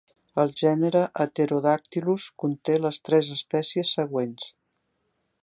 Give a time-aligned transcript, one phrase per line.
[0.43, 4.51] El gènere "Heterodactylus" conté les tres espècies següents.